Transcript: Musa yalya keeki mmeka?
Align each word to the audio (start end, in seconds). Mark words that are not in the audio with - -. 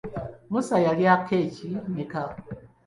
Musa 0.51 0.75
yalya 0.85 1.13
keeki 1.25 1.65
mmeka? 1.89 2.21